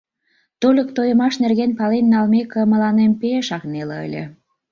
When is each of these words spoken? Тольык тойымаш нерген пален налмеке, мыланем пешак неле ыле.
Тольык 0.61 0.89
тойымаш 0.95 1.33
нерген 1.43 1.71
пален 1.79 2.05
налмеке, 2.13 2.61
мыланем 2.71 3.11
пешак 3.21 3.63
неле 3.73 3.97
ыле. 4.05 4.23